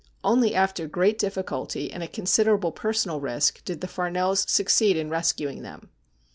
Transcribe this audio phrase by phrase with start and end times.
[0.23, 5.11] Only after great difficulty and at con siderable personal risk did the Farnells succeed in
[5.11, 5.91] rescuing them.